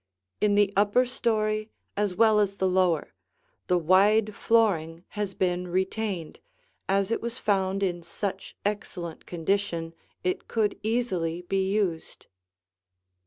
In 0.39 0.55
the 0.55 0.73
upper 0.75 1.05
story 1.05 1.69
as 1.95 2.15
well 2.15 2.39
as 2.39 2.55
the 2.55 2.67
lower, 2.67 3.13
the 3.67 3.77
wide 3.77 4.33
flooring 4.33 5.03
has 5.09 5.35
been 5.35 5.67
retained, 5.67 6.39
as 6.89 7.11
it 7.11 7.21
was 7.21 7.37
found 7.37 7.83
in 7.83 8.01
such 8.01 8.55
excellent 8.65 9.27
condition 9.27 9.93
it 10.23 10.47
could 10.47 10.75
easily 10.81 11.43
be 11.43 11.69
used. 11.71 12.25